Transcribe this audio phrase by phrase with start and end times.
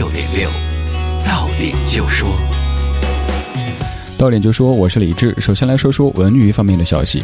[0.00, 0.48] 六点六，
[1.26, 2.30] 到点就说。
[4.16, 5.36] 到点就说，我是李志。
[5.38, 7.22] 首先来说说文娱方面的消息。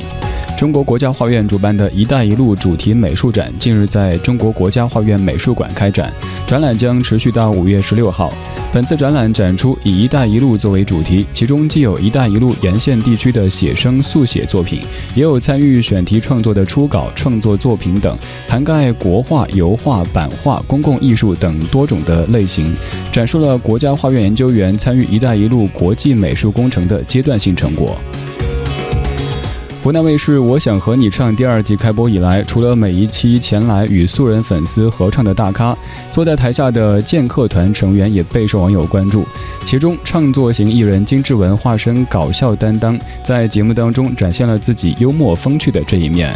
[0.59, 6.12] 中国国家画院主办的一带一路主题美术展近日在中国国家画院美术馆开展，
[6.46, 8.32] 展览将持续到五月十六号。
[8.73, 14.80] 本次展览展出以“一带一路”作为主题，其中既有“一带一路”沿线地区的写生速写作品，
[15.16, 22.77] 也有参与选题创作的初稿创作作品等，涵盖国画、油画、版画、公共艺术等多种的类型，
[23.10, 27.98] 展示了国家画院研究员参与“一带一路”国际美术工程的阶段性成果。
[29.87, 35.78] 湖南卫视《我想和你唱》第二季开播以来，除了每一期前来与素人粉丝合唱的大咖，
[36.11, 39.25] 坐在台下的剑客团成员也备受网友关注。
[39.65, 46.34] 其中，唱作型艺人金志文化身搞笑担当，在节目当中展现了自己幽默风趣的这一面。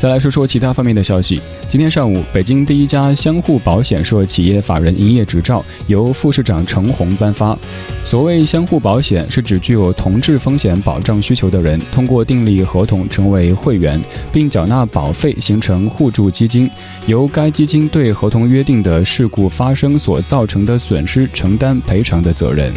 [0.00, 1.38] 再来说说其他方面的消息。
[1.68, 7.54] 今天上午，北京第一家相互保险社企业法人营业执照由副市长程红颁发。
[8.02, 14.00] 所谓相互保险，是指具有同质风险保障需求的人，通过订立合同成为会员，
[14.32, 16.70] 并缴纳保费，形成互助基金，
[17.06, 22.72] 由该基金对合同约定的事故发生所造成的损失承担赔偿的责任。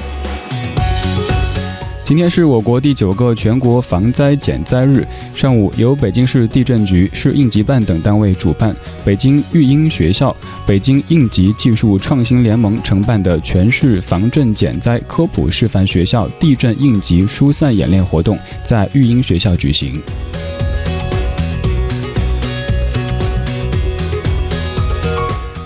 [2.06, 5.08] 今天是我国第九个全国防灾减灾日。
[5.34, 10.36] 上午，由北京市地震局、市应急办等单位主办，北京育英学校、
[10.68, 20.02] 北京应急技术创新联盟承办的全市防震减灾科普示范学校地震应急疏散演练活动在育英学校举行。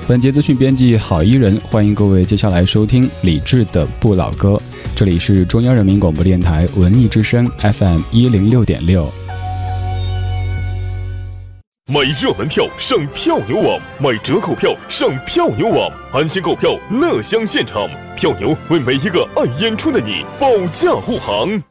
[0.08, 4.62] 本节资讯编辑郝一人，欢迎各位接下来收听李志的不老歌。
[4.98, 9.08] 这里是中央人民广播电台文艺之声 FM 一零六点六。
[11.94, 17.88] 买热门票上票牛网，买折扣票上票牛网，安心购票，乐享现场。
[18.16, 21.62] 票牛为每一个爱演出的你保驾护航。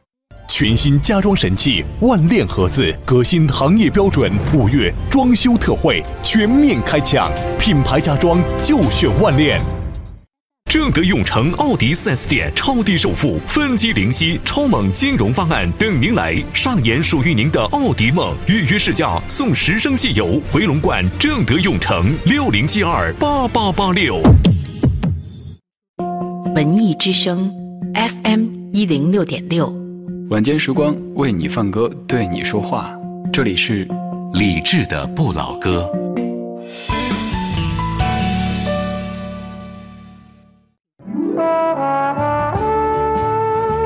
[0.47, 4.31] 全新家装神器万链盒子，革新行业标准。
[4.53, 7.29] 五月装修特惠全面开抢，
[7.59, 9.59] 品牌家装就选万链。
[10.69, 18.35] 正德永城奥迪 4S 店超低首付、分期零息、超猛金融方案等您来，上演属于您的奥迪梦。
[18.49, 24.21] 预约试驾送十升汽油，回龙观正德永城六零七二八八八六。
[26.53, 27.49] 文艺之声
[27.93, 29.73] FM 一零六点六。
[30.29, 32.91] 晚间时光为你放歌，对你说话。
[33.31, 33.87] 这里是
[34.33, 35.89] 李志的不老歌。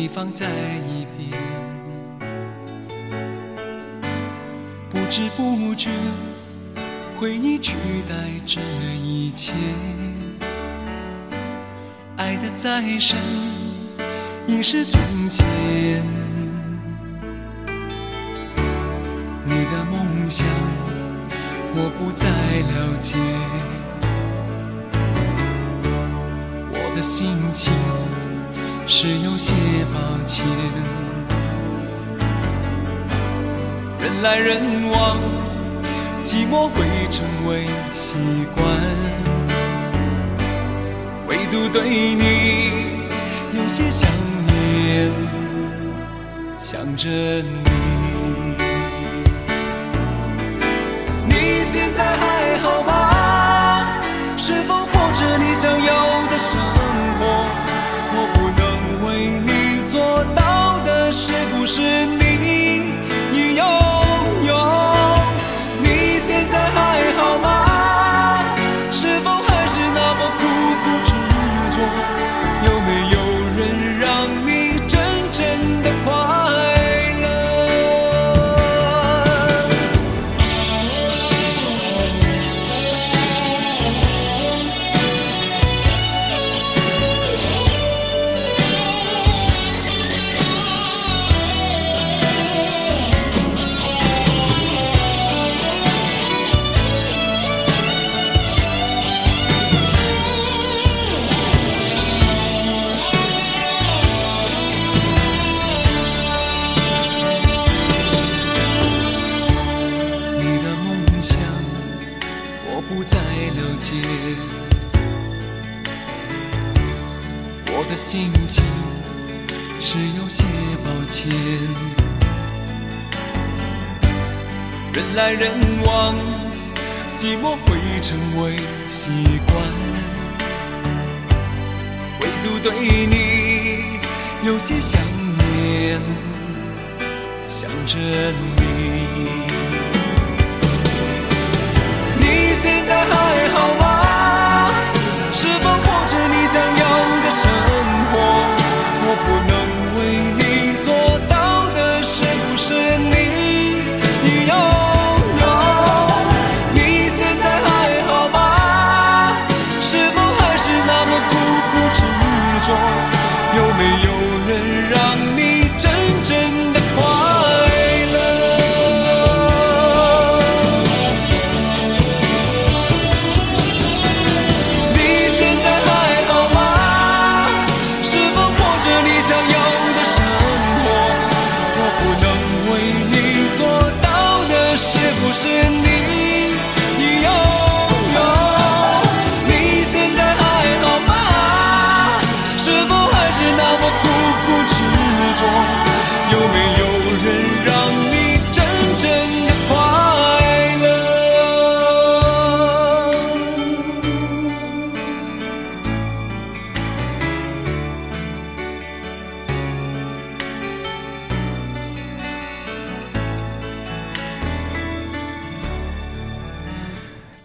[0.00, 0.46] 你放在
[0.86, 1.36] 一边，
[4.88, 5.90] 不知不觉
[7.18, 7.74] 回忆取
[8.08, 8.14] 代
[8.46, 8.60] 这
[8.94, 9.52] 一切，
[12.16, 13.18] 爱的再深
[14.46, 15.44] 已是从前。
[19.44, 20.46] 你的梦想，
[21.74, 22.28] 我不再
[22.70, 23.18] 了解。
[26.70, 27.72] 我的心情
[28.90, 29.52] 是有些
[29.92, 30.46] 抱歉。
[34.00, 35.18] 人来人往，
[36.24, 38.16] 寂寞会成为习
[38.54, 38.66] 惯。
[41.28, 43.18] 唯独对你
[43.58, 44.10] 有些想
[44.46, 45.12] 念，
[46.56, 47.77] 想着你。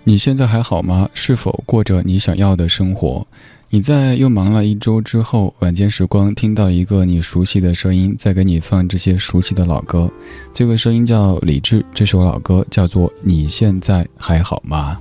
[0.05, 1.07] 你现在还好吗？
[1.13, 3.25] 是否过着你想要的生活？
[3.69, 10.11] 你在又忙了一周之后，晚间时光听到一个你熟悉的声音，在给你放这些熟悉的老歌。
[10.53, 14.99] 这个声音叫李志，这首老歌叫做《你现在还好吗》。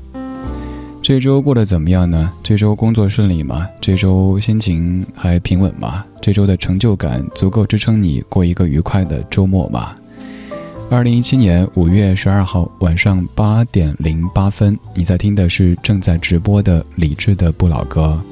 [1.03, 2.33] 这周过得怎么样呢？
[2.41, 3.69] 这周工作顺利吗？
[3.81, 6.05] 这周心情还平稳吗？
[6.21, 9.97] 这周的成就感足够支撑你过一个愉快的周末吗？
[10.93, 18.23] 二零一七年五月十二号晚上八点零八分，你在听的是正在直播的李志的不老歌。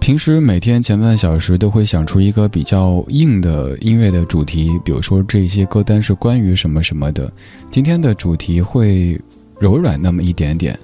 [0.00, 7.32] 平时每天前半小时都会想出一个比较硬的音乐的主题，比如说这些歌单是关于什么什么的。
[7.70, 9.16] 今天的主题会
[9.60, 10.76] 柔软那么一点点。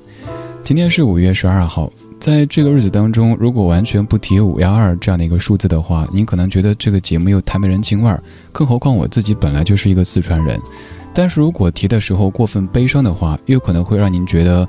[0.62, 8.22] 今天是五月十二号，在这个日子当中，如果完全不提五幺二这样的一个数字的话，您可能觉得这个节目又太没人情味儿。
[8.52, 10.60] 更何况我自己本来就是一个四川人，
[11.14, 14.68] 但是如果提的时候过分悲伤的话，又可能会让您觉得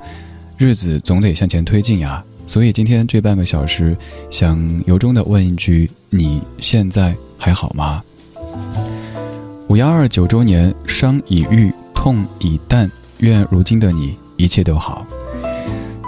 [0.56, 2.24] 日子总得向前推进呀。
[2.46, 3.94] 所以今天这半个小时，
[4.30, 8.02] 想由衷的问一句：你现在还好吗？
[9.68, 15.06] 五幺二九周年，伤已愈，痛已淡，愿如今的你一切都好。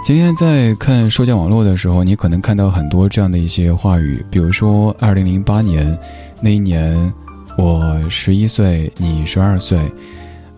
[0.05, 5.97] 今天在看社交网络的时候，你可能看到很多这样的一些话语，比如说二零零八年
[6.39, 7.11] 那一年，
[7.57, 9.79] 我十一岁，你十二岁，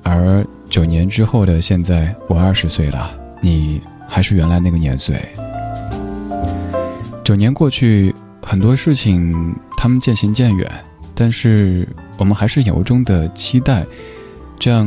[0.04, 5.18] 而九年之后的现在，我二十岁了，你还是原来那个年岁。
[7.24, 10.70] 九年过去，很多事情他们渐行渐远，
[11.16, 11.88] 但是
[12.18, 13.86] 我们还是由衷的期待，
[14.60, 14.86] 这样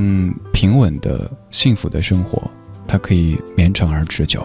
[0.52, 2.42] 平稳的、幸福的生活，
[2.90, 4.44] 它可以绵长而持久。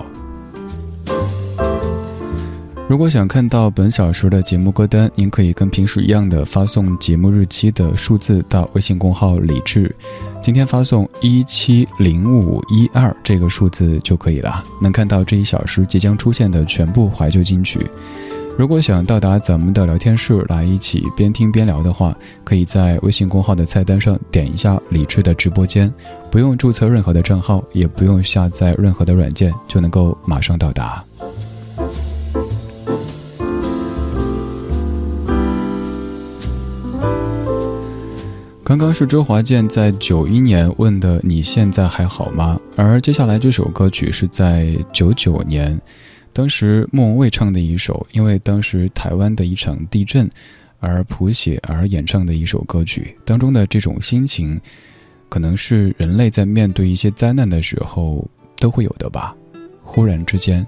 [2.88, 9.94] 如果想看到本小时的节目歌单，您可以跟平时一样的发送节目日期的数字到微信公号“李志”，
[10.40, 17.80] 今天发送一七零五一二这个数字就可以了，能看到这一小时即将出现的全部怀旧金曲。
[18.58, 25.94] 如果想到达咱们的聊天室来一起边听边聊的话，可以在微信公号的菜单上点一下李智的直播间，
[26.32, 31.04] 不用注册任何的账号，也不用下载任何的软件，就能够马上到达。
[38.64, 45.78] 刚刚是周华健在九一年问的“你现在还好吗”，而接下来这首歌曲是在九九年。
[46.36, 50.30] 当时莫文蔚唱的一首，因为当时台湾的一场地震
[50.82, 54.60] 而谱写而演唱的一首歌曲，当中的这种心情，
[55.30, 59.34] 可能是人类在面对一些灾难的时候都会有的吧。
[59.82, 60.68] 忽然之间，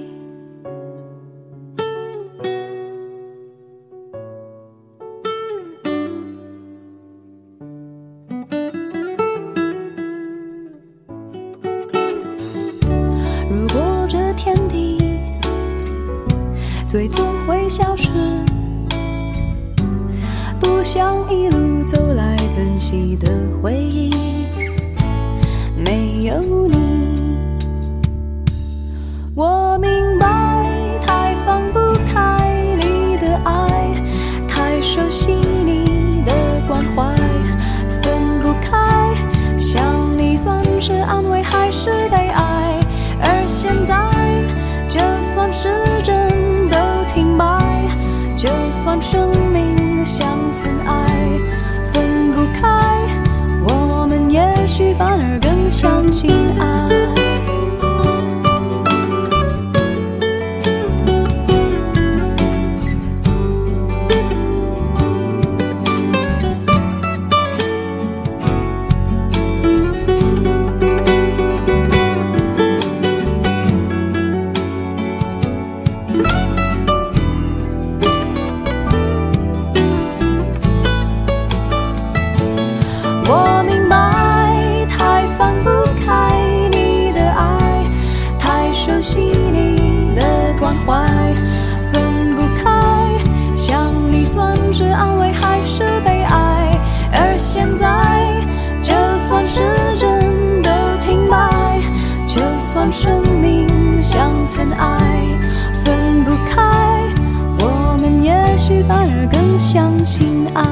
[109.61, 110.65] 相信爱。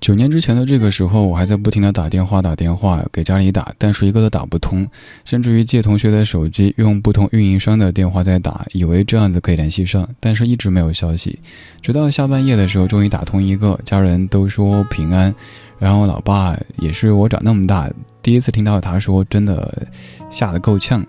[0.00, 4.84] 九年之前的这个时候，我还在不停的打电话打电话给家里打，但是一个都打不通，
[5.24, 11.38] 甚至于借同学的手机，用不同运营商的电话在打，以为这样子可以联系上，但是一直没有消息。
[11.80, 15.32] 直到下半夜的时候，终于打通一个，家人都说平安，
[15.80, 17.90] 然后我老爸也是我长那么大
[18.22, 19.88] 第一次听到他说，真的
[20.30, 21.04] 吓得够呛。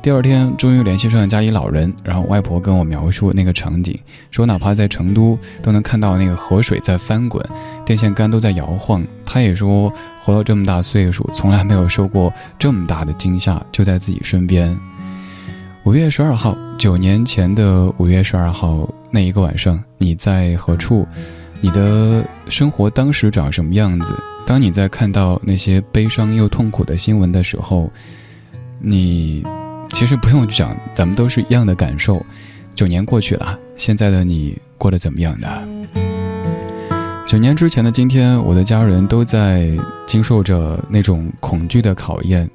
[0.00, 3.98] 第二天终于联系上家里老人，然后外婆跟我描述那个场景，
[4.30, 7.44] 说哪怕在成都都能看到那个河水在翻滚，
[7.84, 9.04] 电线杆都在摇晃。
[9.24, 14.76] 他也说活了这么大岁数，从来没有受过这么大的惊吓，就在自己身边。
[15.84, 21.06] 五月十二号，九年前的五月十二号那一个晚上，你在何处？
[21.62, 24.12] 你的生活当时长什么样子？
[24.44, 27.90] 当你在看到那些悲伤又痛苦的新闻的时候，
[28.78, 29.42] 你。
[29.94, 32.24] 其实不用讲，咱们都是一样的感受。
[32.74, 35.48] 九年过去了，现在的你过得怎么样呢？
[37.26, 39.70] 九年之前的今天，我的家人都在
[40.06, 42.50] 经受着那种恐惧的考验。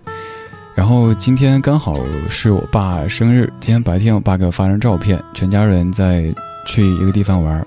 [0.73, 1.93] 然后今天刚好
[2.27, 6.33] 是我爸生日，今天白天我爸给我发张照片，全家人在
[6.65, 7.65] 去一个地方玩。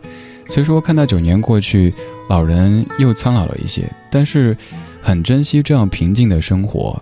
[0.50, 1.94] 虽说看到九年过去，
[2.28, 4.56] 老人又苍老了一些，但是
[5.00, 7.00] 很珍惜这样平静的生活。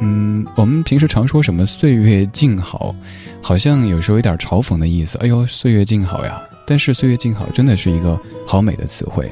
[0.00, 2.92] 嗯，我们平时常说什么“岁月静好”，
[3.40, 5.16] 好像有时候有点嘲讽的意思。
[5.18, 6.42] 哎呦，岁月静好呀！
[6.66, 9.30] 但是“岁月静好”真的是一个好美的词汇。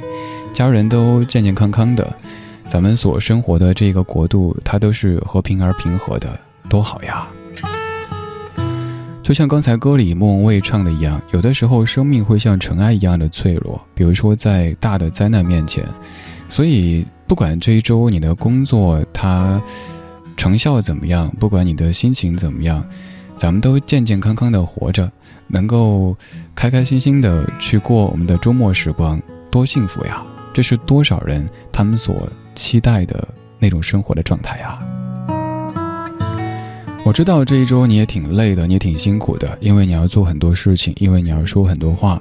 [0.52, 2.16] 家人都健健康康的，
[2.68, 6.38] 咱们所生活的这个国度，它都是和平而平和的，
[6.68, 7.28] 多好呀！
[9.30, 15.86] 就像刚才歌里莫文蔚唱的一样，有的时候生命会像尘埃一样的脆弱，比如说在大的灾难面前。
[16.48, 19.62] 所以，不管这一周你的工作它。
[20.36, 21.32] 成效怎么样？
[21.38, 22.84] 不管你的心情怎么样，
[23.36, 25.08] 咱们都健健康康的活着，
[25.46, 26.16] 能够
[26.52, 30.26] 开开心心的去过我们的周末时光，多幸福呀！
[30.52, 33.28] 这是多少人他们所期待的
[33.60, 34.82] 那种生活的状态呀！
[37.02, 42.20] 我知道这一周你也挺累的，你也挺辛苦的，因为你要做很多事情，因为你要说很多话。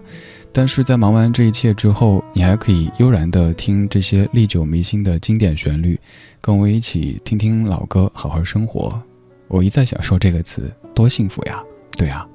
[0.51, 5.99] 但是在忙完这一切之后，你还可以悠然地听这些历久弥新的经典旋律，
[6.41, 8.99] 跟我一起听听老歌，好好生活。
[9.47, 11.61] 我一再想说这个词，多幸福呀！
[11.97, 12.25] 对啊，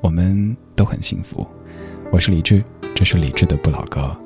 [0.00, 1.44] 我们都很幸福。
[2.12, 2.62] 我是李志，
[2.94, 4.16] 这是李志的不老歌。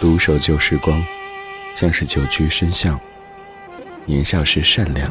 [0.00, 0.98] 独守旧时光，
[1.74, 2.98] 像是久居深巷。
[4.06, 5.10] 年少时善良，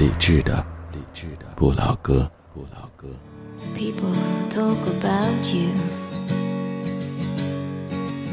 [0.00, 3.08] 理智的，理智的不老歌，不老歌。
[3.74, 4.14] People
[4.50, 5.70] talk about you.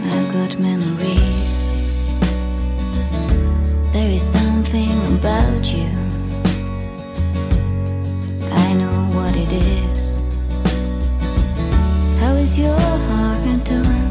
[0.04, 1.70] I've got memories.
[3.94, 5.88] There is something about you.
[8.52, 10.18] I know what it is.
[12.20, 14.07] How is your heart doing?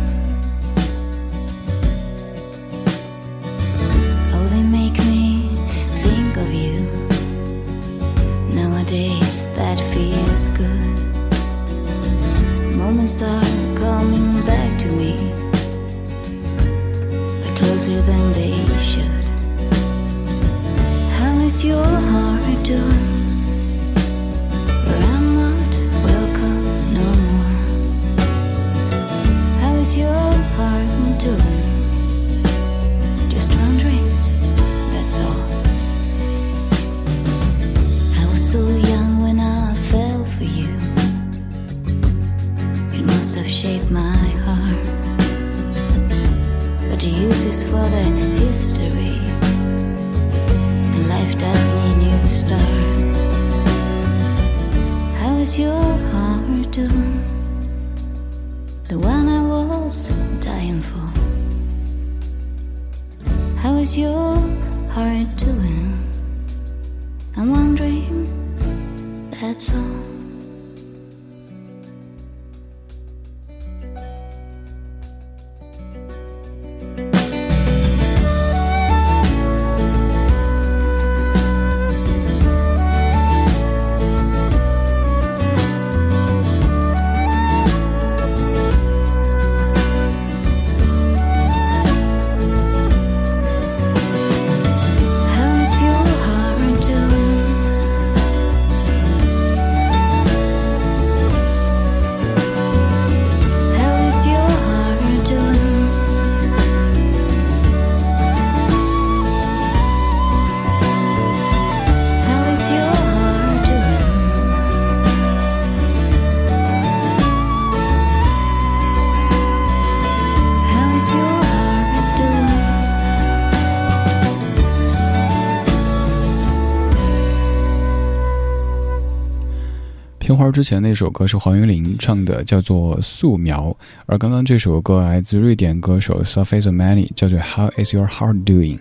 [130.37, 138.75] 花之前那首歌是黄韵玲唱的，叫做《素描》，而刚刚这首歌来自瑞典歌手 Surface Many，叫做《How Is Your Heart Doing》？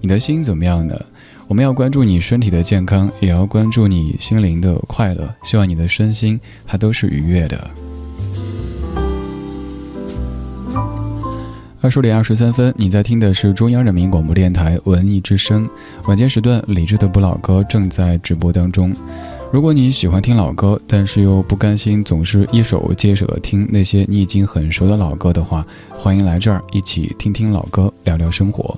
[0.00, 0.98] 你的心怎么样呢？
[1.48, 5.28] 我们要关注你身体的健康，也要关注你心灵的快乐。
[5.42, 7.70] 希望你的身心它都是愉悦的。
[11.82, 15.68] 二十点二十三分，你在听的是中央人民广播电台文艺之声
[16.06, 18.94] 晚间时段，理智的不老歌正在直播当中。
[19.52, 28.74] 如果你喜欢听老歌，但是又不甘心总是一首接一首的听那些你已经很熟的老歌的话，欢迎来这儿一起听听老歌，聊聊生活。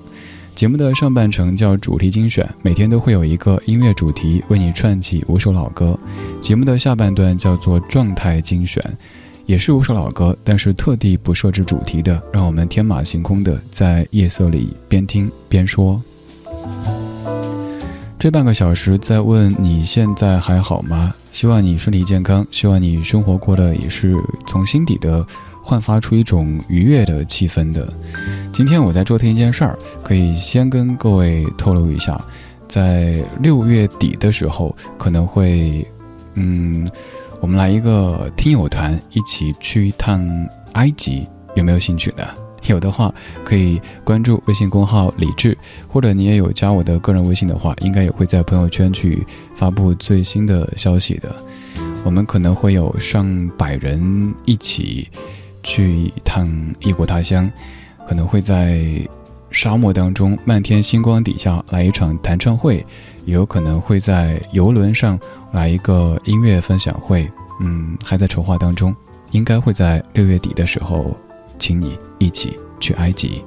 [0.52, 5.96] 节目的上半程叫主题精选，每天都会有一个音乐主题为你串起五首老歌。
[6.42, 8.82] 节目的下半段叫做状态精选，
[9.46, 16.02] 也是五首老歌，但是特地不设置主题的，让我们天马行空的在夜色里边听边说。
[18.24, 21.14] 这半个小时在问你现在还好吗？
[21.30, 25.22] 希望你身体健康，希望你生活过得也是从心底的
[25.62, 27.86] 焕发出一种愉悦的气氛的。
[28.50, 32.18] 今天我在做听一件事儿，可以先跟各位透露一下，
[32.66, 35.86] 在六月底的时候可能会，
[36.32, 36.90] 嗯，
[37.42, 40.26] 我们来一个听友团一起去一趟
[40.72, 42.26] 埃及，有没有兴趣的？
[42.72, 43.12] 有的话
[43.44, 51.34] 可以关注微信公号“李智”，或者你也有加我的个人微信的话，应该也会在朋友圈去发布最新的消息的。
[52.04, 55.08] 我们可能会有上百人一起
[55.62, 56.48] 去一趟
[56.80, 57.50] 异国他乡，
[58.06, 58.84] 可能会在
[59.50, 62.84] 沙漠当中漫天星光底下来一场弹唱会，
[63.24, 65.18] 也有可能会在游轮上
[65.52, 67.30] 来一个音乐分享会。
[67.60, 68.94] 嗯，还在筹划当中，
[69.30, 71.16] 应该会在六月底的时候，
[71.58, 73.42] 请你一起去埃及。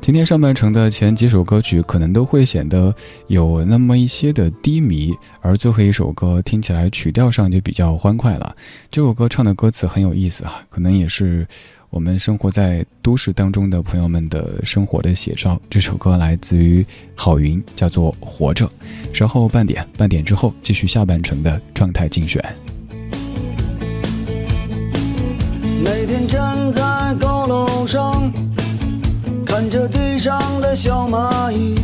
[0.00, 2.94] 今天上半程的前几首歌曲可能都会显得
[3.26, 8.54] 有那么一些的低迷，而最后一首歌听起来曲调上就比较欢快了。
[8.88, 11.44] 这首歌唱的歌词很有意思啊，可能也是
[11.90, 15.60] 我们生活在都市当中的朋友们的生活的写照。
[15.68, 18.64] 这首歌来自于郝云，叫做《活着》。
[19.12, 22.40] 稍后半点，半点之后继续下半程的状态竞选。
[25.88, 26.82] 每天站在
[27.20, 28.32] 高楼上，
[29.46, 31.76] 看着地上的小蚂蚁，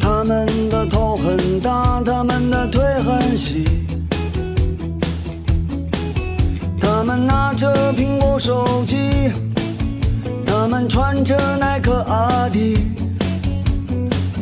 [0.00, 3.64] 它们的头很大，它们的腿很细，
[6.80, 9.32] 它们拿着苹果手机，
[10.46, 12.78] 它们穿着耐克阿迪，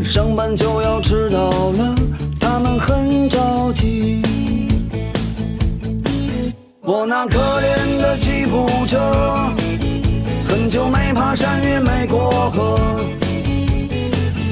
[0.05, 1.95] 上班就要迟到了，
[2.39, 4.21] 它们很着急。
[6.91, 8.99] 我那可怜的吉普车，
[10.49, 12.79] 很久没爬山也没过河。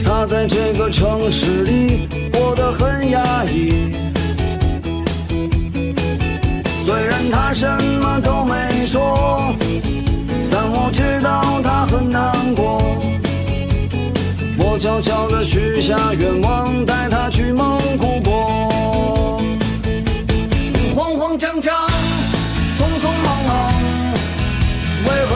[0.04, 3.90] 它在这个城市里过得很压抑。
[6.84, 7.66] 虽然它什
[8.02, 9.54] 么都没说，
[10.52, 12.82] 但我知道它很难过。
[14.58, 19.40] 我悄悄地许下愿望，带它去蒙古国。
[20.94, 21.95] 慌慌张张。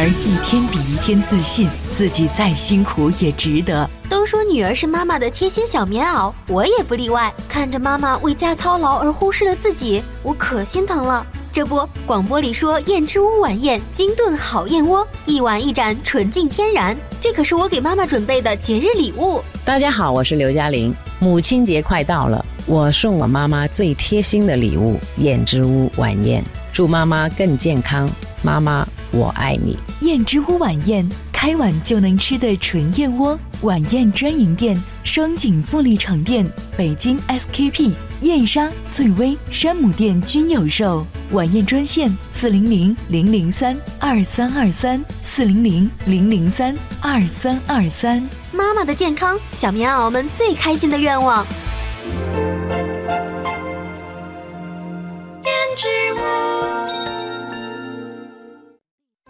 [0.00, 3.88] 儿一天比一天自信，自己再辛苦也值得。
[4.08, 7.32] 都说女儿是妈妈的贴心小棉袄，我也不例外。
[7.48, 11.26] 看着妈妈为家操劳而忽视了自己，我可心疼了。
[11.52, 19.42] 这不，广播里说燕之屋晚宴金炖好燕窝，一碗一盏纯净天然，这可是我给妈妈准备的节日礼物。
[19.64, 20.94] 大家好，我是刘嘉玲。
[21.18, 28.08] 母亲节快到了，我送我妈妈最贴心的礼物——燕之屋晚宴，祝妈妈更健康。
[28.42, 29.76] 妈妈，我爱你。
[30.00, 33.38] 燕之屋晚宴，开碗就能吃的纯燕窝。
[33.62, 41.04] 晚宴专营店：双井富力城店、北京 SKP、燕莎、翠微、山姆店均有售。
[41.32, 48.22] 晚宴专线：四零零零零三二三二三，四零零零零三二三二三。
[48.52, 51.44] 妈妈的健康，小棉袄们最开心的愿望。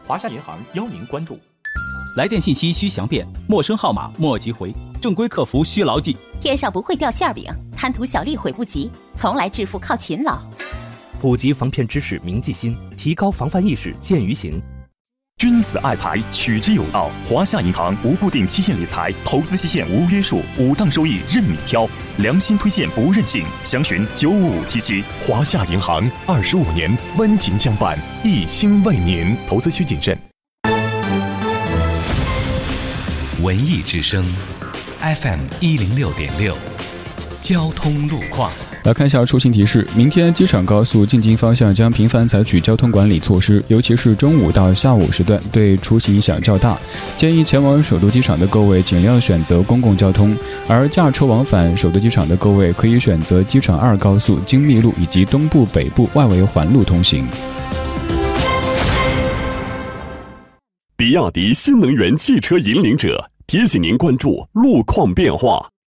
[0.09, 1.38] 华夏银行邀您关注：
[2.16, 6.16] 来电信息需详辨，陌生号码莫急回，正规客服需牢记。
[6.40, 7.44] 天上不会掉馅饼，
[7.77, 10.40] 贪图小利悔不及，从来致富靠勤劳。
[11.21, 14.59] 普及防骗知识铭记心，提高防范意识见于行。
[15.38, 17.12] 君子爱财，取之有道。
[17.24, 23.44] 华夏银行无固定期限理财，投资期限无约束，五档收益任你挑，良心推荐不任性。
[23.62, 25.05] 详询九五五七七。
[25.24, 29.37] 华夏银行二十五年温情相伴，一心为您。
[29.46, 30.18] 投资需谨慎。
[33.40, 34.24] 文艺之声
[34.98, 36.59] ，FM 一零六点六，
[37.40, 38.51] 交通路况。
[38.88, 46.79] 来看一下出行提示：明天机场高速进京方向将频繁采取交通管理措施，尤其是中午到下午时段，对出行影响较大。
[47.14, 50.35] 建议前往首都机场的各位尽量选择公共交通，
[50.66, 57.27] 而驾车往返首都机场的各位可以选择机场二高速京密路以及东部、北部外围环路通行。
[60.96, 65.68] 比亚迪新能源汽车引领者提醒您关注路况变化。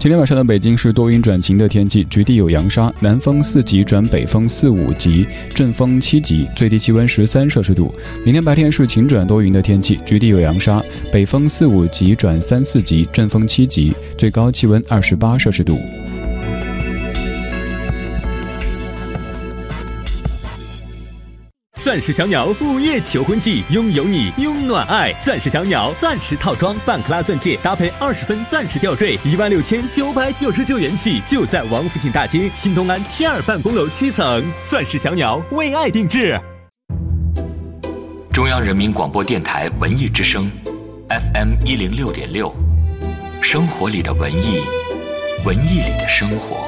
[0.00, 7.92] 今天晚上的北京是多云转晴的天气，局地有扬沙，南风四级转北风四五级，阵风七级，最低气温十三摄氏度。
[8.24, 10.80] 明天白天是晴转多云的天气，局地有扬沙，
[11.12, 15.76] 北风四五级转三四级，阵风七级，最高气温二十八摄氏度。
[21.88, 25.10] 钻石小鸟午夜求婚季，拥有你，拥暖爱。
[25.22, 34.44] 钻石小鸟钻石套装，半克拉钻戒搭配二十分钻石吊坠，一万六千九百九十九元起，就在王府井大街新东安 T 二办公楼七层。
[34.66, 36.38] 钻石小鸟为爱定制。
[38.34, 40.50] 中央人民广播电台文艺之声
[41.08, 42.54] ，FM 一零六点六，
[43.40, 44.60] 生活里的文艺，
[45.42, 46.67] 文艺里的生活。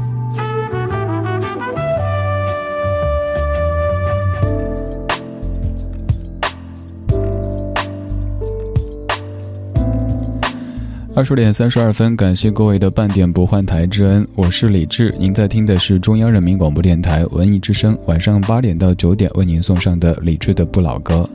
[11.13, 15.13] 二十点三十二分，感谢各位的半点不换台之恩，我是李志。
[15.19, 21.29] 您在听的是中央人民广播电台文艺之声，晚上八点到九点为您送上的李志的不老歌。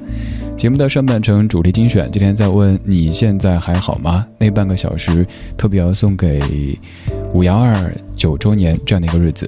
[0.57, 4.27] 节目的上半程主题精选，今天在问你现在还好吗？
[4.39, 5.27] 那半个小时
[5.59, 6.41] 特别要送给
[7.35, 9.47] 五幺二九周年这样的一个日子。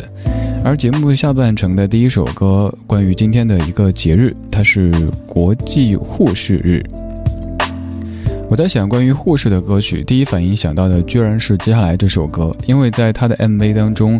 [0.62, 4.92] 而节目下半程的第一首歌，关于今天的一个节日，它是
[5.26, 6.84] 国际护士日。
[8.50, 14.18] 我在想，关于护士的歌曲，第一反应想到的居然是接下来这首歌，因为在他的 MV 当中，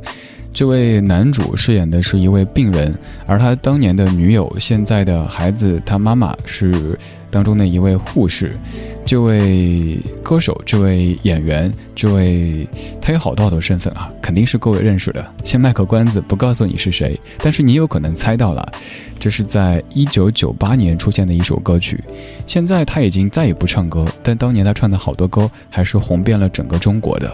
[0.52, 2.92] 这位男主饰演的是一位病人，
[3.26, 6.98] 而他当年的女友，现在的孩子，他妈妈是
[7.30, 8.56] 当中的一位护士。
[9.04, 12.68] 这位歌手，这位演员，这位
[13.00, 15.24] 他有好多好多身份啊，肯定是各位认识的。
[15.44, 18.70] 先卖个关子，不告诉你是谁，但是你有可能猜到了，
[19.18, 22.02] 这是在一九九八年出现的一首歌曲。
[22.46, 27.32] 现在他已经再也不唱歌，但当年他唱的好多歌还是红遍了整个中国的。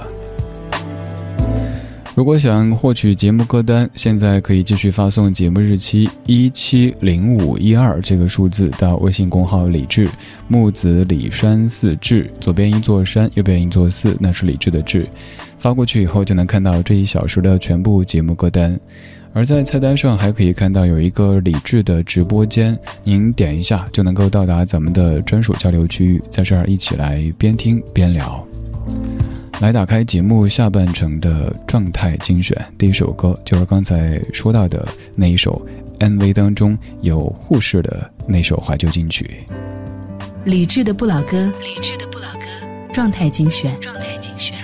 [2.15, 10.09] 如果想获取节目歌单，现在可以继续发送节目日期一七零五一二这个数字到微信公号李志
[10.47, 15.05] 木子李山寺志，左边一座山，右边一座寺，那是李志的志。
[15.59, 18.79] 发过去以后就能看到这一小时的全部节目歌单，
[19.33, 28.47] 而在菜单上还可以看到有一个李志的直播间，您点一下就能够到达咱们的专属交流区域，在这儿一起来边听边聊。
[29.61, 35.65] 来打开节目下半程的状态精选，第一首歌就是刚才说到的那一首
[36.01, 39.31] MV 当中有护士的那首怀旧金曲。
[40.45, 42.41] 理智的不老歌，理智的不老歌，
[42.93, 44.64] 状态精选，状态精选。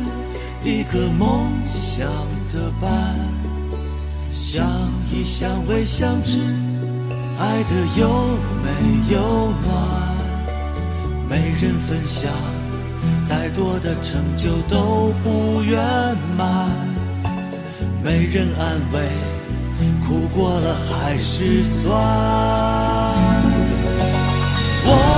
[0.63, 2.07] 一个梦想
[2.53, 3.15] 的伴？
[4.31, 4.65] 相
[5.11, 6.37] 依相偎相知，
[7.39, 8.07] 爱得又
[8.63, 8.69] 美
[9.11, 9.19] 又
[9.63, 9.67] 暖。
[11.27, 12.31] 没人分享，
[13.25, 15.79] 再多的成就都不圆
[16.37, 16.69] 满。
[18.03, 18.99] 没人安慰，
[20.07, 22.90] 苦过了还是酸。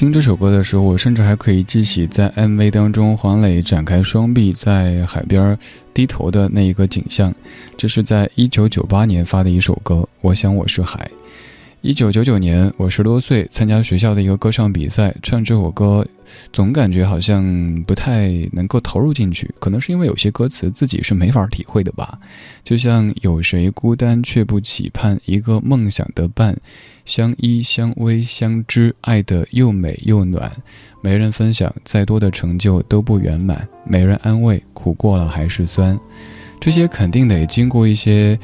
[0.00, 5.58] 听这首歌的时候，我甚至还可以记起在 MV 当中黄磊展开双臂在海边
[5.92, 7.30] 低头的那一个景象。
[7.76, 11.06] 这是在一九九八年发的一首歌，《我想我是海》。
[11.82, 16.06] 一九九九年，我十多岁，参加学校的一个歌唱比赛，唱这首歌，
[16.50, 17.44] 总感觉好像
[17.86, 22.18] 不太能够投入进去，可能是因为有些歌词自己是没法体会的吧。
[22.64, 26.56] 就像有谁孤单却不期盼一个梦想的伴，
[27.04, 30.50] 相依相偎相知，爱得又美又暖。
[31.02, 35.98] 没人分享，再多的成就都不圆满；没人安慰，苦过了还是酸。
[36.60, 38.38] 这些肯定得经过一些。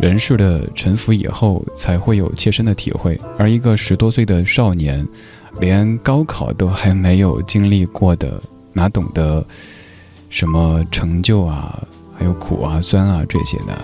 [0.00, 3.18] 人事的沉浮以后，才会有切身的体会。
[3.38, 5.06] 而一个十多岁的少年，
[5.60, 8.42] 连高考都还没有经历过的，
[8.72, 9.46] 哪懂得
[10.30, 11.80] 什么成就啊，
[12.18, 13.78] 还有苦啊、酸啊这些呢？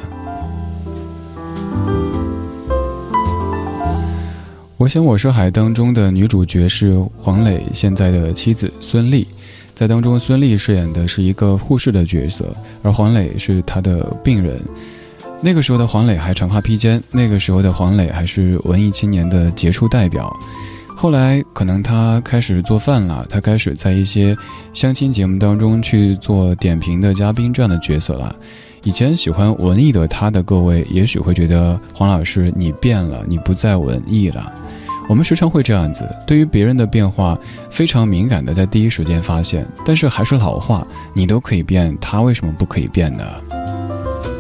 [4.81, 9.27] 我想我是海当中的女主角是黄磊现在的妻子孙俪，
[9.75, 12.49] 在当中孙俪饰演的是一个护士的角色，
[12.83, 14.59] 而黄磊是她的病人。
[15.43, 20.35] 那个时候的黄磊还长发披肩，那个时候的黄磊还是文艺青年的杰出代表。
[20.97, 24.35] 后来可能他开始做饭了，他开始在一些
[24.73, 28.35] 相亲节目当中去做点评的嘉宾这样的角色了。
[28.83, 34.51] 以前喜欢文艺的他的各位，也许会觉得黄老师你变了，你不再文艺了。
[35.07, 39.67] 我们时常会这样子，对于别人的变化非常敏感的，在第一时间发现。
[39.85, 43.25] 但是还是老话，你都可以变，他为什么不可以变呢？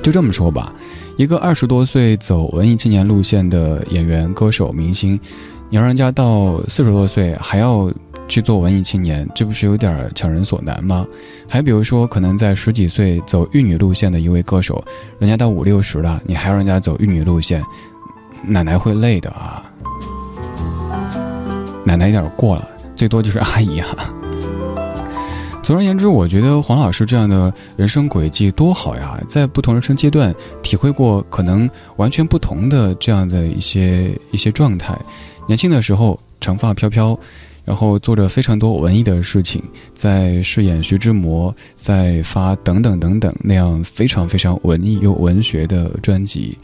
[0.02, 0.72] 就这么说吧，
[1.18, 5.20] 一个二十多岁走文艺青年路线的演员、歌手、明星，
[5.68, 7.92] 你让人家到四十多岁还要
[8.30, 11.04] 去做文艺青年，这不是有点强人所难吗？
[11.48, 14.82] 还比如说，可能在十几岁走玉女路线的一位歌手，
[15.18, 17.60] 人家到五六十了，你还让人家走玉女路线，
[18.44, 19.68] 奶奶会累的啊！
[21.84, 24.14] 奶奶有点过了，最多就是阿姨哈。
[25.60, 34.96] 总而言之，我觉得黄老师这样的人生轨迹多好呀，在不同人生阶段体会过可能完全不同的这样的一些一些状态。
[35.46, 37.18] 年轻的时候长发飘飘，
[37.70, 39.62] 然后做着非常多文艺的事情，
[39.94, 46.58] 在饰演徐志摩，在发等等等等那样非常非常文艺又文学的专辑。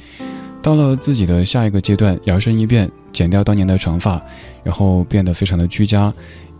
[0.60, 4.20] 到了自己的下一个阶段，摇身一变，剪掉当年的长发，
[4.64, 6.12] 然后变得非常的居家，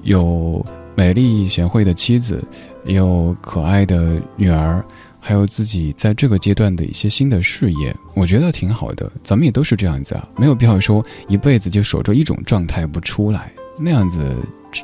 [0.04, 0.64] 有。
[0.98, 2.42] 美丽贤惠的妻子，
[2.86, 4.82] 有可爱的女儿，
[5.20, 9.12] 还有自己在这个阶段的一些新的事业，我觉得挺好的。
[9.22, 14.34] 咱们也都是这样子啊，没有必要说一辈子就守着一种状态不出来，那样子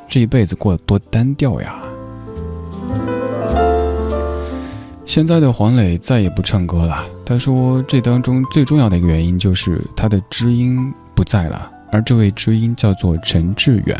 [0.07, 1.81] 这一辈子过得多单调呀。
[5.05, 13.99] 现在的黄磊再也不唱歌了，他说这当中最重要的一个原因就是他的知音不在了，而这位知音叫做陈志远。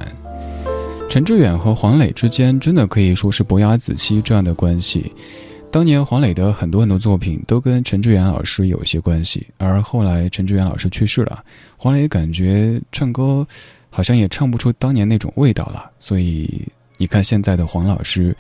[1.10, 5.12] 陈志远和黄磊之间真的可以说是伯牙子期这样的关系。
[5.70, 11.44] 当年黄磊的很多很多作品都跟陈志远老师有一些关系，而后来陈志远老师去世了，
[11.78, 13.46] 黄磊感觉唱歌
[13.96, 15.92] 好像也唱不出当年那种味道了。
[16.00, 16.68] 所以
[16.98, 18.36] 你看现在的黄老师，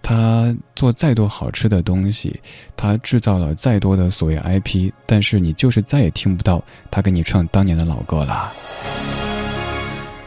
[0.00, 2.40] 他做再多好吃的东西，
[2.76, 8.52] 他制造了再多的所谓 IP，但是你就是再也听不到他给你唱当年的老歌了。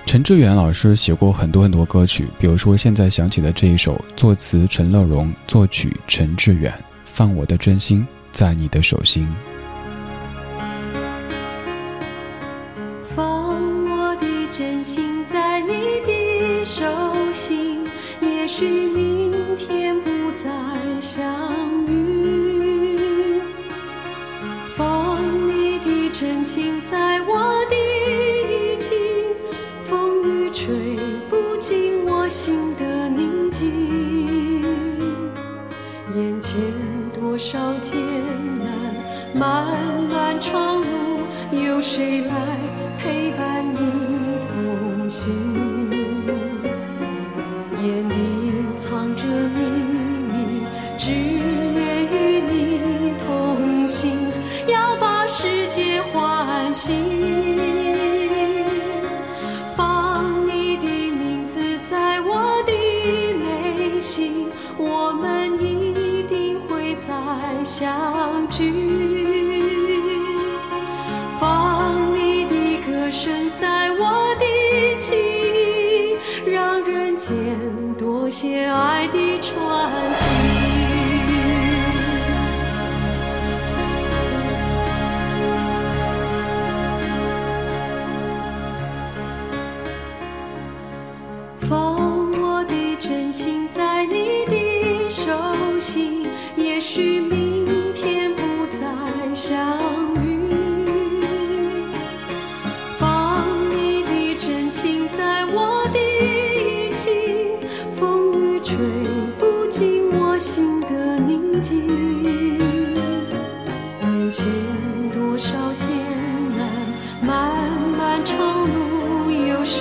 [0.05, 6.74] 陈志远老师写过很多很多歌曲，比如说现在响起的这一首，作词陈乐融，作曲陈志远，
[7.05, 9.28] 放我的真心在你的手心。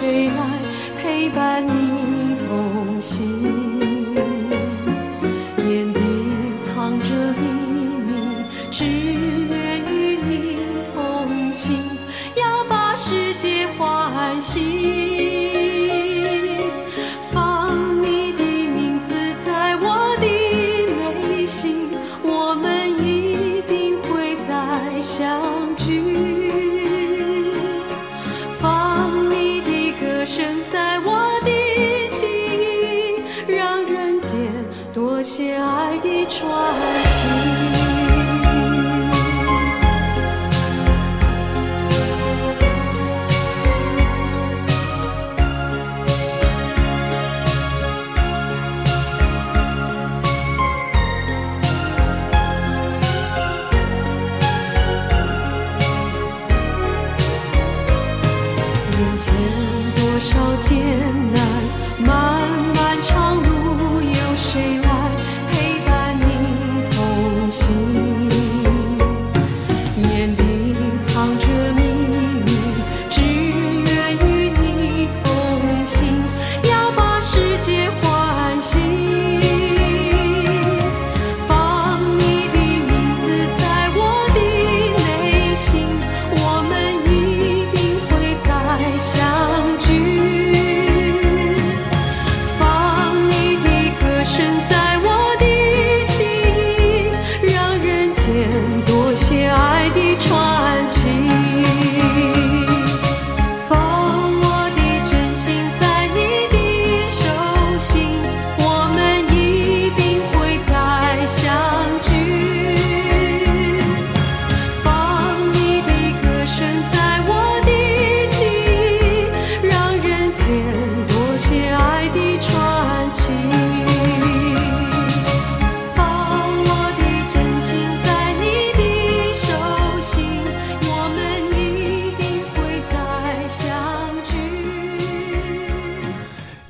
[0.07, 0.61] 谁来
[1.03, 3.56] 陪伴你同行。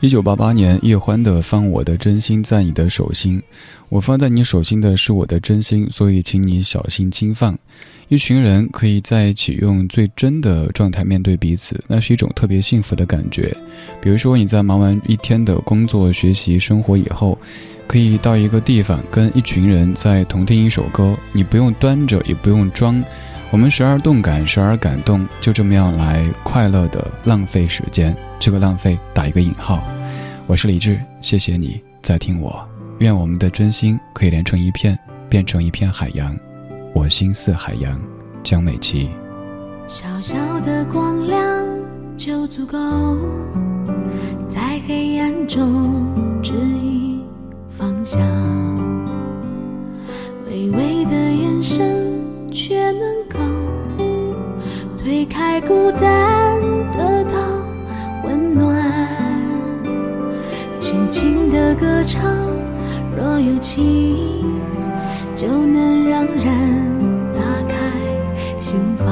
[0.07, 3.41] 一九八八年，叶欢的《放我的真心在你的手心》，
[3.89, 7.59] 我放在你手心的是我的真心，所以请你小心轻放。
[8.07, 13.53] 一群人可以在一起用最真的状态面对彼此，那是一种特别幸福的感觉。
[14.01, 17.37] 比如说你在忙完一天的工作、学习、生活以后，
[17.89, 23.03] 可以到一个地方跟一群人在同听一首歌，你不用端着，也不用装，
[23.53, 28.15] 我们时而动感，时而感动，就这么样来快乐的浪费时间。
[28.41, 29.83] 这个浪费打一个引号。
[30.47, 32.69] 我是李志，谢谢你在听我，
[32.99, 36.37] 愿我们的真心可以连成一片，变成一片海洋。
[36.93, 38.01] 我心似海洋，
[38.43, 39.09] 江美琪。
[39.87, 41.65] 小小的光亮
[42.17, 42.79] 就足够，
[44.49, 46.05] 在黑暗中
[46.43, 47.25] 指引
[47.71, 48.21] 方向。
[50.51, 52.13] 微微的眼神，
[52.51, 53.16] 却能
[55.49, 56.61] 在孤单，
[56.93, 57.39] 得到
[58.25, 58.77] 温暖。
[60.77, 62.21] 轻轻的歌唱，
[63.17, 64.45] 若有情，
[65.37, 66.43] 就能让人
[67.33, 67.77] 打开。
[68.59, 69.07] 心房，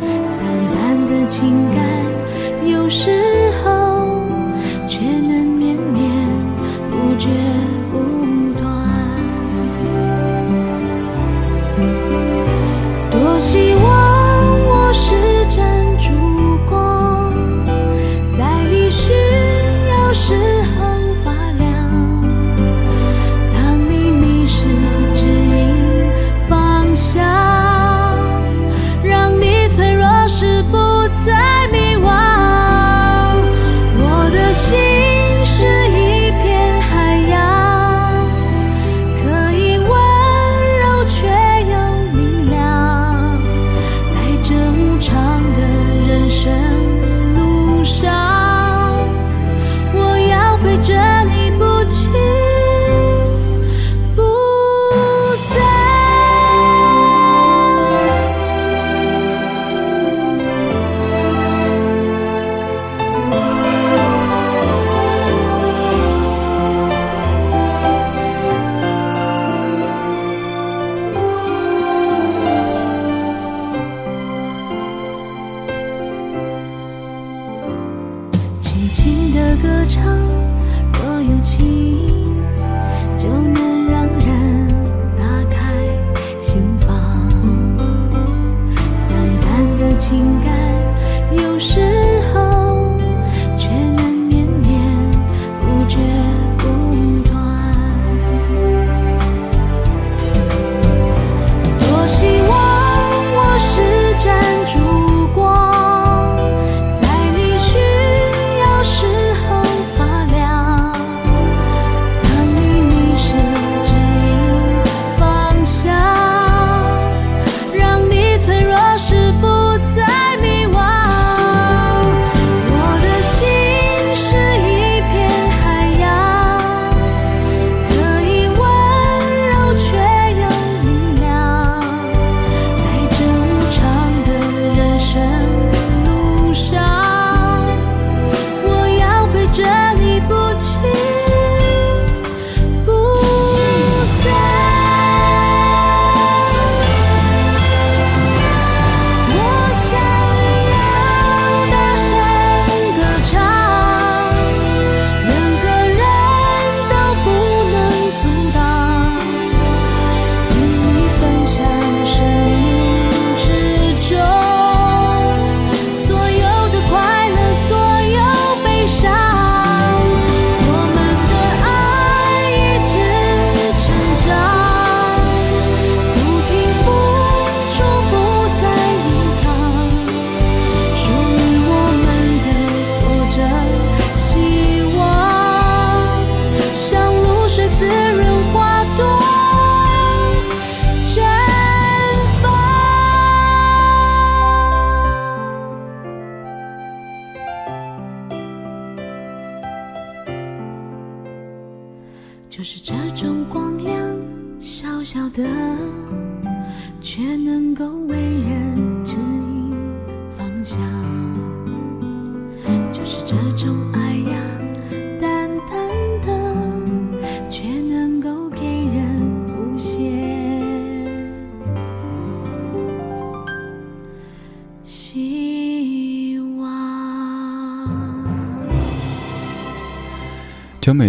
[0.00, 0.42] 淡
[0.74, 3.47] 淡的情感，有时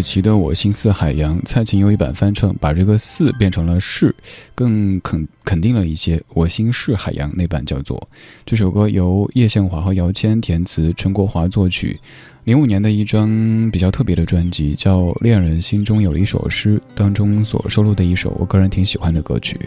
[0.10, 4.16] 张美琪的《我心似海洋》，蔡琴有一版翻唱，把这个“似”变成了“是”，
[4.56, 6.20] 更肯肯定了一些。
[6.34, 8.10] 我心是海洋那版叫做
[8.44, 12.00] 这首歌由叶宪华和姚谦填词，陈国华作曲。
[12.46, 19.60] 零五年的一张比较特别的专辑叫《恋人心中有一首诗》当中所收录的一首我个人挺喜欢的歌曲。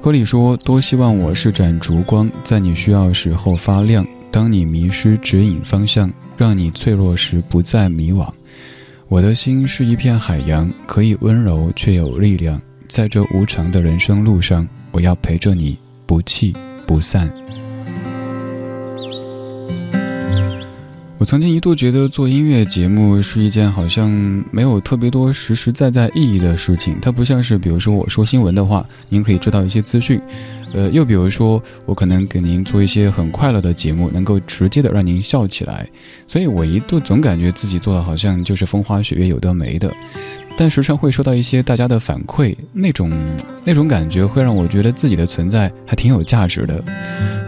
[0.00, 8.28] 歌里说：“多希望我是盏烛光，在你需要时候发亮。”当你迷失指引方向，让你脆弱时不再迷惘。
[9.08, 12.60] 我的心是一片海洋，可以温柔却有力量。
[12.88, 16.54] 在这无常的人生路上，我要陪着你，不弃
[16.86, 17.30] 不散。
[21.24, 24.10] 我曾经一度觉得做音乐节目是一件好像
[24.50, 30.20] 没有特别多实实在在意义的事情，它不像是比如说我说新闻的话，您可以知道一些资讯，
[30.74, 35.88] 呃，又比如说我可能给您做一些很快乐的节目，能够直接的让您笑起来，
[36.26, 39.90] 所以我一度总感觉自己做的好像就是风花雪月有的没的。
[40.56, 43.10] 但时常会收到一些大家的反馈，那种
[43.64, 46.82] 那种感觉会让我觉得自己的存在还挺有价值的。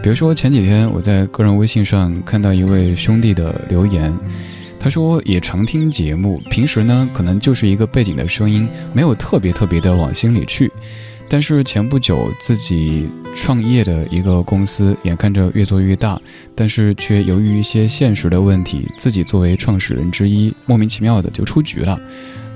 [0.03, 4.13] 比如说前几天我在个人微信上看到一位兄弟的留言，
[4.79, 10.71] 他说也常听节目，平时呢可能就是一个背景的声音，没有特别特别的往心里去。
[11.29, 13.05] 但是前不久自己
[13.35, 16.17] 创业的一个公司，眼看着越做越大，
[16.55, 21.99] 但是却由于一些现实的问题，自己作为创始人之一，莫名其妙的就出局了。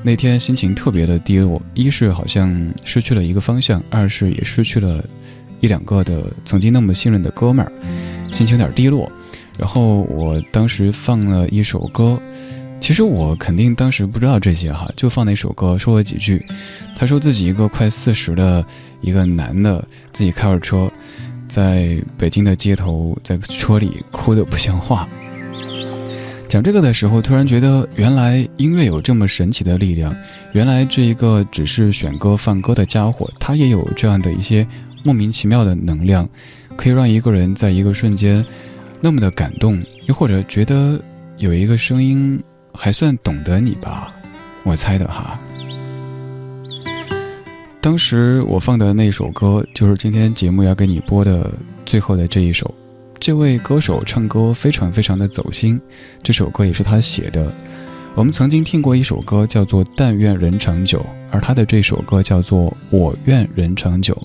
[0.04, 5.04] 那天心情特别的低落，一是好像失去了一个方向，二是也失去了
[5.60, 7.72] 一两个的曾经那么信任的哥们儿，
[8.34, 9.12] 心情有点低落。
[9.60, 12.20] 然后我当时放了一首歌，
[12.80, 16.44] 其实我肯定当时不知道这些哈，就放那首歌，说了几句。
[16.96, 18.66] 他说自己一个快四十的
[19.02, 20.92] 一个男的，自己开着车，
[21.48, 25.08] 在北京的街头，在车里哭得不像话。
[26.52, 30.14] 讲这个的时候，突然觉得原来音乐有这么神奇的力量，
[30.52, 34.68] 原来这一个只是选歌放歌的家伙，他也有这样的一些
[35.02, 36.28] 莫名其妙的能量，
[36.76, 38.46] 可以让一个人在一个瞬间
[39.00, 41.02] 那么的感动，又或者觉得
[41.38, 42.44] 有一个声音
[42.74, 44.14] 还算懂得你吧，
[44.64, 45.40] 我猜的哈。
[47.80, 51.50] 当时我放的那首歌，就是今天节目要给你播的
[51.86, 52.76] 最后的这一首。
[53.22, 55.80] 这位歌手唱歌非常非常的走心，
[56.24, 57.54] 这首歌也是他写的。
[58.16, 61.00] 我们曾经听过一首歌叫做《但愿人长久》，
[61.30, 64.16] 而他的这首歌叫做《我愿人长久》。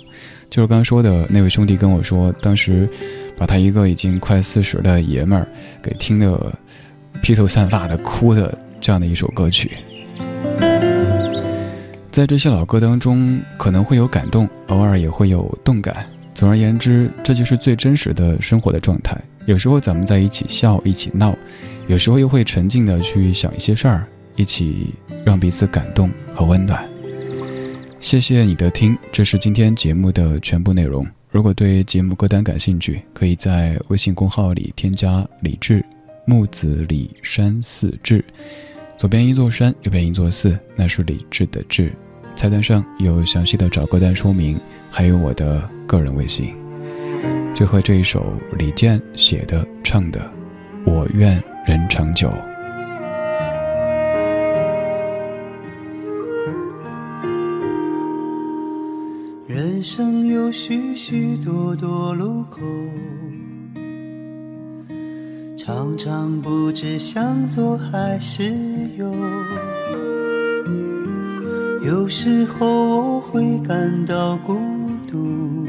[0.49, 2.89] 就是刚刚说的那位兄弟跟我说，当时
[3.37, 5.47] 把他一个已经快四十的爷们儿
[5.83, 6.51] 给听得
[7.21, 9.73] 披头散发的哭的这样的一首歌曲。
[12.11, 16.07] 在这些老歌当中，可能会有感动，偶尔也会有动感。
[16.37, 19.19] 总而言之，这就是最真实的生活的状态。
[19.47, 21.33] 有时候咱们在一起笑，一起闹；
[21.87, 26.87] 有时候又会沉静的去想一些事儿，一起让彼此感动和温暖。
[28.01, 31.07] 谢谢你的听，这是今天节目的全部内容。
[31.31, 35.83] 如果对节目歌单感兴趣，可以在微信公号里添加“李志
[36.27, 38.23] 木子李山寺志”，
[38.99, 41.91] 左边一座山，右边一座寺，那是李志的志。
[42.37, 44.61] 菜单上有详细的找歌单说明，
[44.91, 46.55] 还有我的个人微信。
[47.55, 50.21] 最后这一首李健写的唱的，
[50.85, 52.31] 我愿人长久。
[59.47, 62.61] 人生有许许多多路口，
[65.57, 68.53] 常常不知向左还是
[68.99, 69.11] 右。
[71.87, 74.59] 有时候我会感到孤
[75.07, 75.65] 独，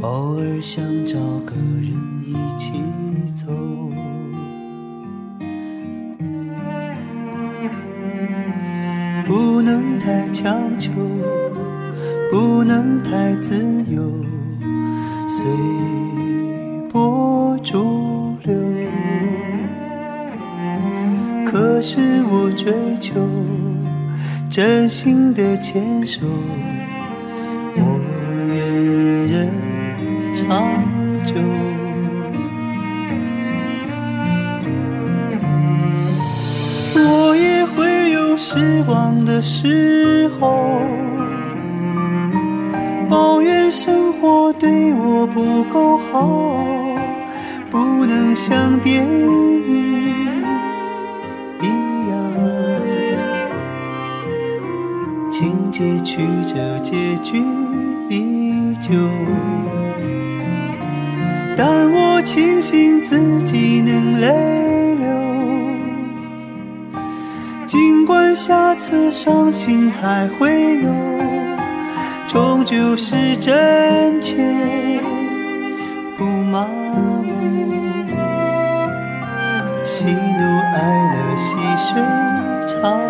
[0.00, 1.92] 偶尔想找个人
[2.24, 2.70] 一起
[3.34, 3.52] 走。
[9.26, 10.92] 不能太强求，
[12.30, 13.56] 不能太自
[13.90, 14.08] 由，
[15.26, 15.44] 随
[16.92, 18.54] 波逐流。
[21.44, 23.20] 可是我追求。
[24.50, 26.26] 真心的牵手，
[27.76, 28.00] 我
[28.48, 28.58] 愿
[29.28, 29.48] 人
[30.34, 30.74] 长
[31.24, 31.34] 久。
[36.96, 40.82] 我也会有失望的时候，
[43.08, 46.66] 抱怨生活对我不够好，
[47.70, 49.89] 不能像电影。
[55.80, 57.42] 结曲折，结局
[58.10, 58.90] 依旧。
[61.56, 65.08] 但我庆幸自己能泪流，
[67.66, 70.90] 尽管下次伤心还会有，
[72.28, 74.36] 终究是真切，
[76.18, 76.66] 不麻
[77.24, 77.24] 木。
[79.82, 80.78] 喜怒哀
[81.14, 82.02] 乐，细水
[82.68, 83.00] 长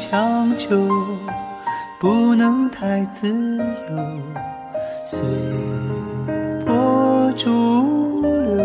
[0.00, 0.88] 强求，
[2.00, 3.64] 不能太自由，
[5.06, 5.20] 随
[6.64, 8.64] 波逐流。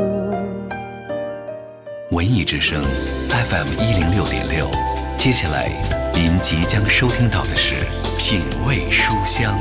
[2.11, 2.81] 文艺之声
[3.29, 4.65] FM 一零六点六，
[5.17, 5.69] 接下来
[6.13, 7.75] 您即将收听到的是
[8.17, 9.53] 《品味书香》。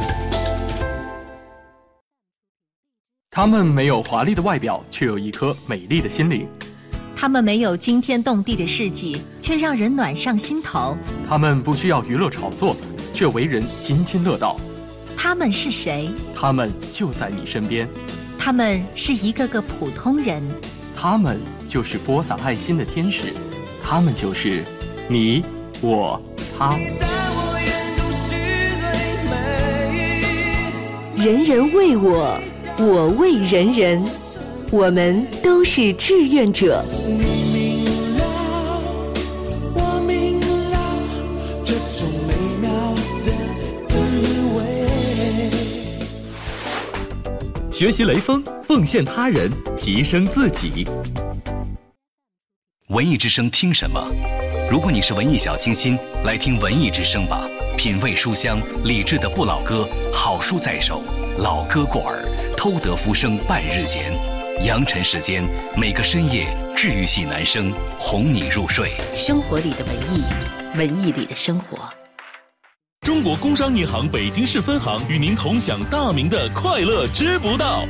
[3.33, 6.47] 他们没有华丽的外表，却有一颗美丽的心灵。
[7.17, 10.97] 他们没有惊天动地的事迹，却让人暖上心头。
[11.29, 12.77] 他们不需要娱乐炒作，
[13.13, 14.61] 却为人津津乐道。
[15.17, 16.11] 他们是谁？
[16.35, 17.89] 他们就在你身边。
[18.39, 20.43] 他们是一个个普通人。
[20.95, 23.33] 他们就是播撒爱心的天使。
[23.83, 24.63] 他们就是
[25.09, 25.43] 你、
[25.81, 26.21] 我、
[26.59, 26.77] 他。
[31.17, 32.39] 人人为我，
[32.79, 34.05] 我为人人。
[34.77, 36.85] 我们都是志愿者。
[47.71, 50.85] 学习雷锋，奉献他人，提升自己。
[52.89, 54.05] 文艺之声听什么？
[54.69, 57.49] 如果你是文艺小清新，来听文艺之声吧。
[57.77, 61.01] 品味书香，理智的不老歌，好书在手，
[61.39, 62.25] 老歌过耳，
[62.57, 64.14] 偷得浮生半日闲。
[64.65, 65.45] 扬尘时间，
[65.77, 68.95] 每个深夜，治愈系男声哄你入睡。
[69.15, 70.25] 生活里的文艺，
[70.75, 71.79] 文艺里的生活。
[73.03, 77.87] 中国工商银行北京市分行与您同享大明的快乐知不道。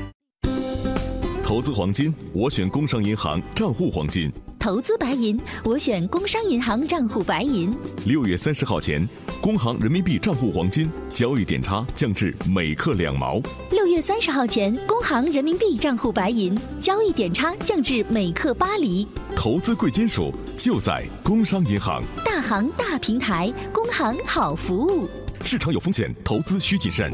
[1.45, 4.33] 投资黄金，我选工商银行账户黄金。
[4.59, 7.71] 投资白银，我选工商银行账户白银。
[8.07, 9.07] 六月三十号前，
[9.43, 13.39] 工行人民币账户黄金交易点差降至每克两毛。
[13.71, 19.07] 六月三十号前，工行人民币账户白银交易点差降至每克八厘。
[19.37, 22.03] 投资贵金属就在工商银行。
[22.25, 25.07] 大行大平台，工行好服务。
[25.45, 27.13] 市场有风险，投资需谨慎。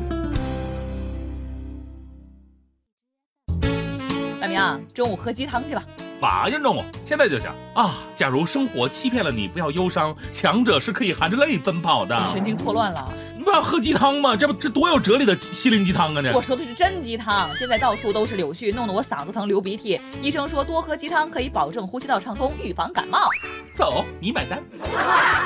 [4.55, 5.83] 大明，中午喝鸡汤去吧。
[6.21, 7.95] 八点钟，现在就行啊！
[8.15, 12.27] 假如生活欺骗了你，不要忧伤，强者是可以含着泪奔跑的。
[12.31, 14.37] 神经错乱了，你不要喝鸡汤吗？
[14.37, 16.21] 这不这多有哲理的心灵鸡汤啊！
[16.21, 19.99] 这我说的是真鸡汤，现在到处都是柳絮，弄得我嗓子疼流鼻涕。
[20.21, 23.27] 医生说多喝鸡汤可以保证呼吸道畅通，预防感冒。
[23.75, 24.63] 走，你买单。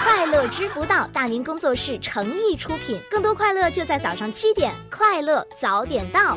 [0.02, 6.36] 快乐知不道，大明工作室诚意出品，更多快乐就在早上七点，快乐早点到。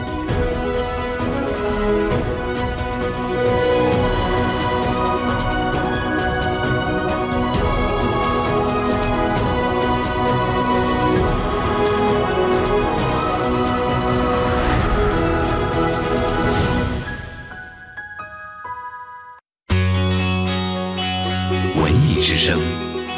[22.31, 22.57] 之声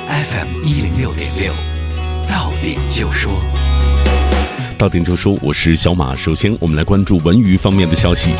[0.09, 1.53] FM 一零六点六，
[2.27, 3.31] 到点就说，
[4.75, 6.15] 到点就说，我是小马。
[6.15, 8.31] 首先，我们来关注文娱方面的消息。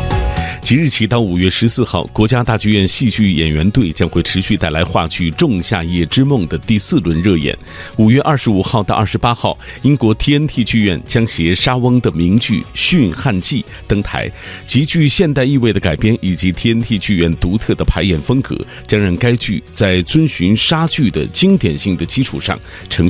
[0.64, 7.54] 即日起到五月十四号，国家大剧院戏剧演员队将会持续带来话剧《仲夏夜之梦》的第四轮热演。
[7.98, 14.32] 五月二十五号到二十八号，英国 TNT 剧院将携莎翁的名剧《驯汉记》登台，
[14.64, 22.58] 极具现代意味的改编以及 TNT 剧院独特的排演风格，将让该剧在遵循莎剧的经典性的基础上，
[22.88, 23.02] 呈